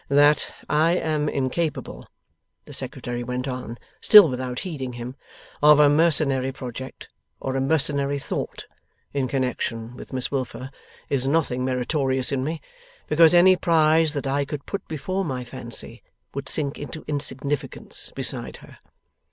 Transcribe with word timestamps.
'That 0.09 0.51
I 0.67 0.93
am 0.93 1.29
incapable,' 1.29 2.07
the 2.65 2.73
Secretary 2.73 3.23
went 3.23 3.47
on, 3.47 3.77
still 4.01 4.29
without 4.29 4.61
heeding 4.61 4.93
him, 4.93 5.15
'of 5.61 5.79
a 5.79 5.89
mercenary 5.89 6.51
project, 6.51 7.07
or 7.39 7.55
a 7.55 7.61
mercenary 7.61 8.17
thought, 8.17 8.65
in 9.13 9.27
connexion 9.27 9.95
with 9.95 10.11
Miss 10.11 10.31
Wilfer, 10.31 10.71
is 11.07 11.27
nothing 11.27 11.63
meritorious 11.63 12.31
in 12.31 12.43
me, 12.43 12.61
because 13.05 13.35
any 13.35 13.55
prize 13.55 14.15
that 14.15 14.25
I 14.25 14.43
could 14.43 14.65
put 14.65 14.87
before 14.87 15.23
my 15.23 15.43
fancy 15.43 16.01
would 16.33 16.49
sink 16.49 16.79
into 16.79 17.05
insignificance 17.07 18.11
beside 18.15 18.57
her. 18.65 18.79